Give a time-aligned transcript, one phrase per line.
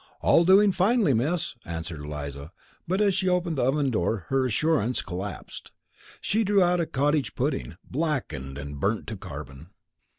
[0.19, 2.51] "All doing finely, Miss," answered Eliza,
[2.87, 5.71] but as she opened the oven door her assurance collapsed.
[6.19, 9.69] She drew out a cottage pudding, blackened and burnt to carbon.